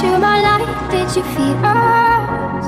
[0.00, 2.66] to my light, did you feel us?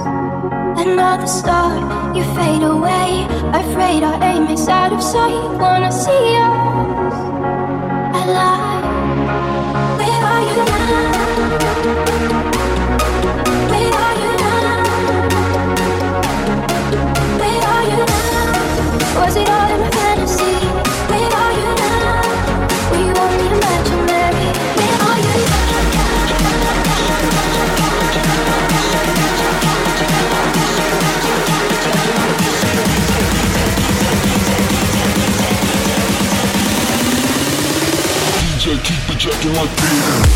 [0.85, 1.71] Another star,
[2.17, 3.27] you fade away.
[3.55, 5.59] Afraid our aim is out of sight.
[5.61, 7.15] Wanna see us
[8.23, 8.85] alive?
[9.99, 10.80] Where are you?
[39.21, 40.30] Chucking like beer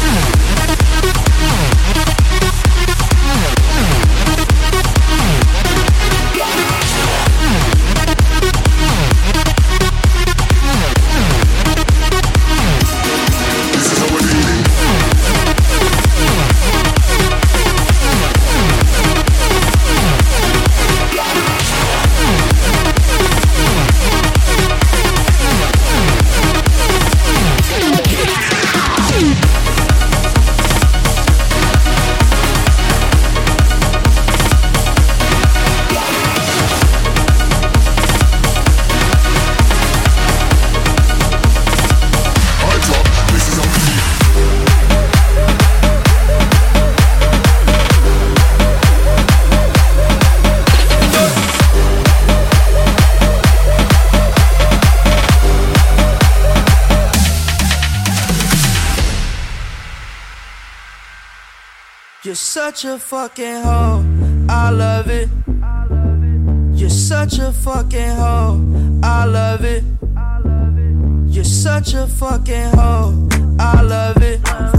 [62.75, 64.05] such a fucking hoe.
[64.49, 65.29] I love it.
[66.77, 69.01] You're such a fucking hoe.
[69.01, 69.85] I love it.
[71.33, 73.29] You're such a fucking hoe.
[73.61, 74.74] I love it.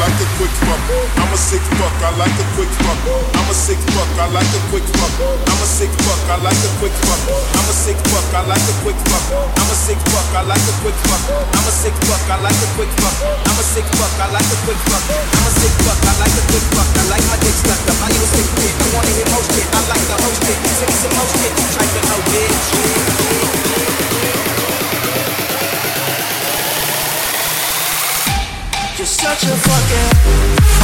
[0.00, 0.80] Like a quick fuck.
[1.20, 3.00] I'm a sick fuck, I like a quick fuck.
[3.36, 5.12] I'm a sick fuck, I like a quick fuck.
[5.20, 7.20] I'm a sick fuck, I like a quick fuck.
[7.28, 9.24] I'm a sick fuck, I like a quick fuck.
[9.28, 11.22] I'm a sick fuck, I like a quick fuck.
[11.52, 13.16] I'm a sick fuck, I like a quick fuck.
[13.44, 15.04] I'm a sick fuck, I like a quick fuck.
[15.04, 16.88] I'm a sick fuck, I like a quick fuck.
[16.96, 17.98] I like my dick stuck up.
[18.00, 18.72] I you a sick kid.
[18.80, 19.68] I wanna hit most shit.
[19.68, 20.58] I like the host it.
[20.80, 21.52] Send me some more shit.
[21.76, 22.69] Try to know bitch.
[29.20, 30.79] Such a fucking.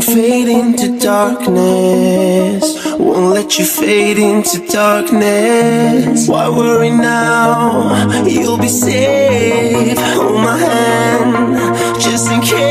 [0.00, 2.64] fade into darkness.
[2.98, 6.28] Won't let you fade into darkness.
[6.28, 8.24] Why worry now?
[8.24, 9.98] You'll be safe.
[9.98, 12.69] Hold my hand, just in case.